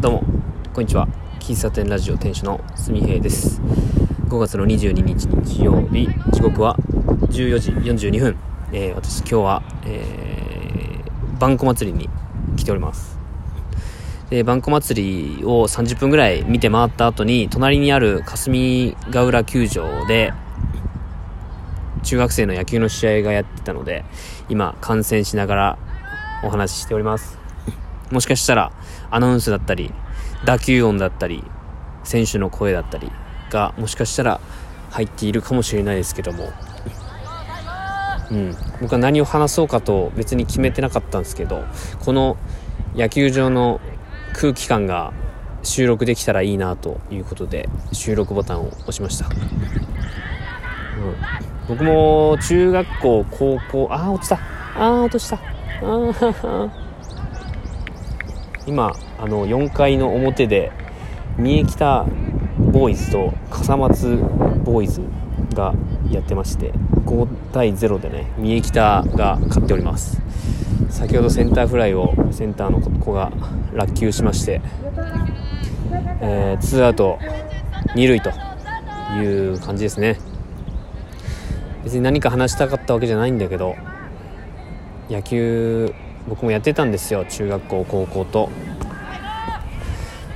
[0.00, 0.24] どうも
[0.72, 1.06] こんにちは。
[1.40, 3.60] 喫茶店ラジオ店主のすみへいです。
[4.30, 6.74] 5月の22日日曜日時刻は
[7.28, 8.38] 14時42分、
[8.72, 12.08] えー、私今日は、えー、バンコ祭りに
[12.56, 13.18] 来ております。
[14.30, 20.32] でバンコ祭りを30分ぐらい見て回った後に隣にある霞ヶ浦球場で
[22.04, 24.06] 中学生の野球の試合がやってたので
[24.48, 25.78] 今観戦しながら
[26.42, 27.39] お話ししております。
[28.10, 28.72] もしかしたら
[29.10, 29.92] アナウンスだったり
[30.44, 31.44] 打球音だったり
[32.04, 33.10] 選手の声だったり
[33.50, 34.40] がもしかしたら
[34.90, 36.50] 入っているかもしれないですけども、
[38.30, 41.64] うん、僕は何を話そうかと別に決めてなかったんですけど
[42.04, 42.36] この
[42.94, 43.80] 野球場の
[44.32, 45.12] 空気感が
[45.62, 49.34] 収録できたらいいなということで収録ボタンを押しました、うん、
[51.68, 54.36] 僕も中学校高校ああ落ちた。
[54.76, 55.36] ああ落とした。
[55.36, 55.40] あ
[55.82, 56.79] あ
[58.66, 60.72] 今あの4階の表で
[61.38, 62.06] 三重北
[62.72, 64.16] ボーイズと笠松
[64.64, 65.02] ボーイズ
[65.54, 65.74] が
[66.10, 66.72] やってまして
[67.04, 70.20] 5対0でね三重北が勝っております。
[70.90, 73.32] 先ほどセンターフライをセンターの子が
[73.72, 74.60] 落球しまして、
[76.20, 77.18] えー、ツーアウト
[77.94, 78.30] 2塁と
[79.16, 80.18] いう感じですね。
[81.84, 83.74] 別に何か話したかったわけじゃないんだけど
[85.08, 85.94] 野球
[86.30, 88.50] 僕もやってたんですよ中学校高校と。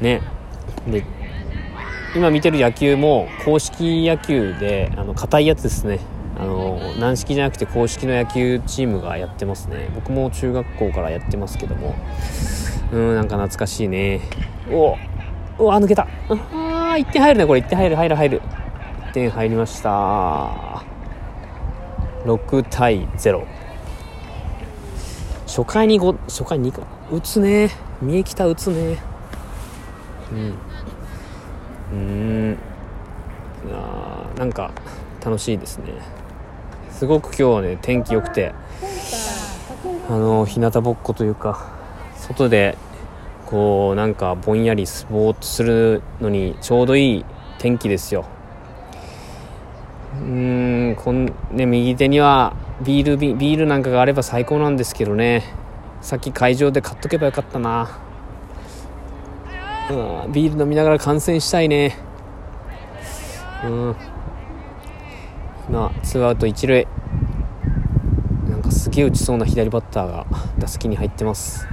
[0.00, 0.20] ね。
[0.88, 1.04] で
[2.14, 6.00] 今見てる野球も公式野球であの硬いやつですね。
[6.38, 9.88] あの軟式じゃなくて公式の野球チームがやってますね。
[9.94, 11.94] 僕も中学校からやってますけども。
[12.92, 14.20] うんなんか懐かしいね。
[14.68, 14.96] お
[15.58, 16.02] お抜けた。
[16.02, 17.60] ああ1点入るねこれ。
[17.60, 18.42] 1点入る入る入る。
[19.10, 20.84] 1点入りました。
[22.24, 23.65] 6対0
[25.46, 26.72] 初回に5初回に
[27.10, 27.70] 打つね。
[28.02, 28.98] 三重北打つね。
[30.32, 30.54] うん。
[31.92, 31.96] う
[32.52, 32.58] ん。
[33.72, 34.72] あなんか
[35.24, 35.92] 楽しいですね。
[36.90, 38.54] すごく今日はね天気良くて。
[40.08, 41.68] あの日向ぼっこというか
[42.16, 42.78] 外で
[43.46, 47.24] こうなんかぼんやりスぼーっとするのにちょうどいい
[47.58, 48.24] 天気ですよ。
[50.22, 55.42] うーんこんね右手にはビールビールなんかがあれば最高なんですけどね。
[56.00, 57.98] さっき会場で買っとけばよかったな。
[59.90, 61.96] うんビール飲みながら観戦したいね。
[63.64, 63.96] うん。
[65.68, 66.86] 今ツーアウト一塁。
[68.48, 70.26] なんかすげえ打ちそうな左バッターが
[70.58, 71.66] 打席に入ってます。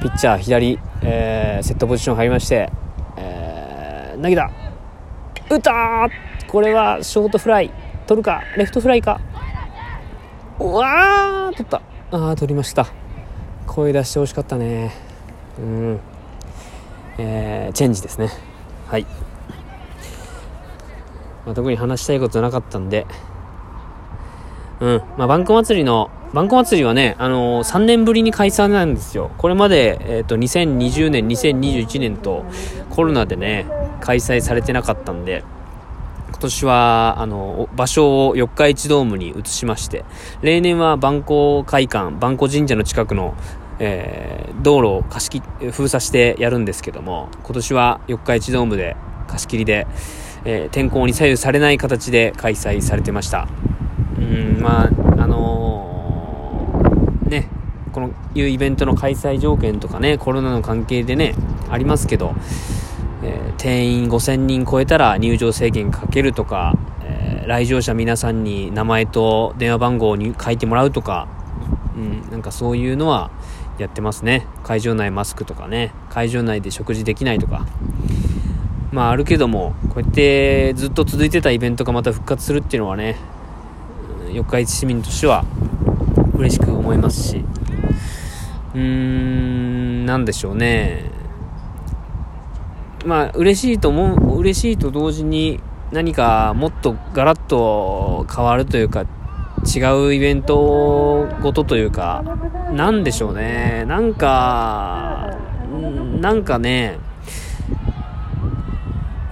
[0.00, 2.70] ピッチャー左、えー、セットポジション入りまして、
[3.16, 4.50] えー、投げた。
[5.50, 6.08] 打った
[6.52, 7.70] これはショートフライ
[8.06, 9.22] 取るかレフトフライか。
[10.60, 11.80] うわー取った。
[12.10, 12.88] ああ取りました。
[13.66, 14.92] 声出してほしかったね。
[15.58, 16.00] うん。
[17.16, 18.28] えー、チェンジですね。
[18.86, 19.06] はい、
[21.46, 23.06] まあ、特に話したいことなかったんで。
[24.80, 25.02] うん。
[25.16, 29.30] まあバンコ祭りのバンコ祭りはね、あのー、3年ぶりに開催なんですよ。
[29.38, 32.44] これまで、えっ、ー、と、2020年、2021年と
[32.90, 33.64] コロナでね、
[34.02, 35.44] 開催されてなかったんで、
[36.42, 40.04] 年は、あの、場所を四日市ドームに移しまして、
[40.42, 43.34] 例年は万光会館、万光神社の近くの、
[43.78, 49.86] えー、道路を貸し切封鎖してやるんですけども、今年は四日市ドームで貸し切りで、
[50.44, 53.48] えー、天候に左右されない形で開催されてました。
[54.18, 54.90] うん、まあ、
[55.22, 57.48] あのー、ね、
[57.92, 61.34] このいうイベントの開催条件とかね、コロナの関係でね、
[61.70, 62.34] ありますけど、
[63.22, 71.28] えー、定員5000人超えたら入場制限かけるとか、えー、来場者皆さんに名前と電話番号に書いてもらうとか、
[71.96, 73.30] うん、なんかそういうのは
[73.78, 74.46] やってますね。
[74.64, 77.66] 会場内マスクとかね、会場内で食事できないとか。
[78.92, 83.16] まああるけども、こうやってずっと続いてたイベントがまた復活するっていうのはね、
[84.30, 85.44] 四日市市民としては
[86.34, 87.44] 嬉しく思いますし、
[88.74, 91.21] うーん、なんでしょうね。
[93.04, 95.60] まあ、嬉しいと思う、嬉しいと同時に
[95.90, 99.04] 何かもっとガラッと変わるというか、
[99.64, 102.24] 違うイベントごとというか、
[102.72, 103.84] なんでしょうね。
[103.86, 105.36] なんか、
[106.20, 106.98] なんかね、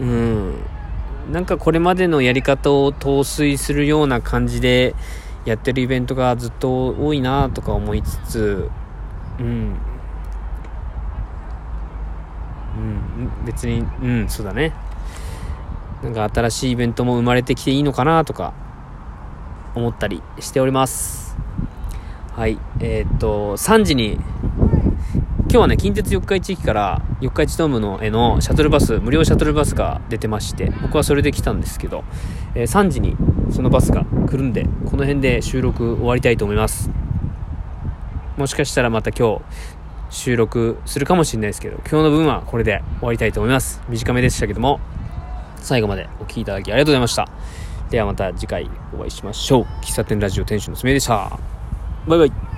[0.00, 0.54] うん、
[1.30, 4.94] なんかこれまでのやり方を陶酔するような感じで
[5.44, 8.70] やってるイベントがずっと多いなとか思いつつ、
[9.38, 9.76] うん、
[12.76, 14.72] うん、別に、うん、そうだね。
[16.02, 18.54] なんか新しいイベントも生まれてきていいのかなとか
[19.74, 21.36] 思ったりしております。
[22.34, 22.58] はい。
[22.80, 24.18] えー、っと、3時に
[25.50, 32.04] 今日はね、近鉄四日市駅から四日市ドームのへのシャトルバス、無料シャトルバスが出てまして、僕はそれで来たんですけど、
[32.54, 33.16] えー、3時に
[33.50, 36.88] そのバスが来るんで、この辺で収録終わりたいと思います。
[38.36, 39.42] もしかしたらまた今日
[40.10, 43.80] 収録するかもしれないですけど、今日の分はこれで終わりたいと思います。
[43.88, 44.80] 短めでしたけども、
[45.56, 47.28] 最後までお聴きいただきありがとうございました。
[47.90, 49.66] ではまた次回お会いしましょう。
[49.82, 51.38] 喫茶店ラジオ店主のすめでした。
[52.06, 52.49] バイバイ。